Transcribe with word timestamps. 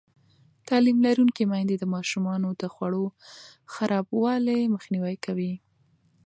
تعلیم 0.67 0.97
لرونکې 1.05 1.43
میندې 1.51 1.75
د 1.79 1.85
ماشومانو 1.95 2.49
د 2.61 2.63
خوړو 2.73 3.05
خرابوالی 3.73 4.61
مخنیوی 4.73 5.15
کوي. 5.25 5.53